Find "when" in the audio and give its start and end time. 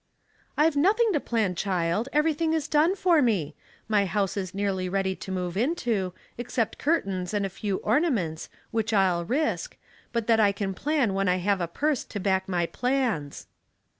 11.13-11.29